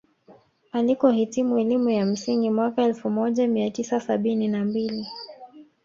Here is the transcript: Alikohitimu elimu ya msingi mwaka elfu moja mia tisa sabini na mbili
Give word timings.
Alikohitimu 0.71 1.57
elimu 1.59 1.89
ya 1.89 2.05
msingi 2.05 2.49
mwaka 2.49 2.83
elfu 2.83 3.09
moja 3.09 3.47
mia 3.47 3.71
tisa 3.71 3.99
sabini 3.99 4.47
na 4.47 4.65
mbili 4.65 5.05